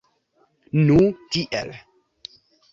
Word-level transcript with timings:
Nu 0.87 0.97
tiel. 1.37 1.79